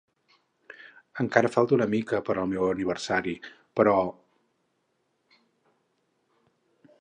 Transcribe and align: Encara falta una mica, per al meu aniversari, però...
Encara 1.23 1.51
falta 1.55 1.75
una 1.77 1.87
mica, 1.91 2.21
per 2.29 2.35
al 2.43 2.49
meu 2.53 2.65
aniversari, 2.69 3.35
però... 3.81 3.95